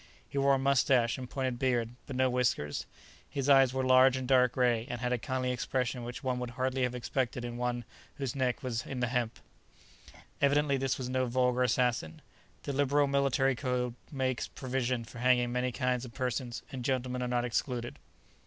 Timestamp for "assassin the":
11.61-12.73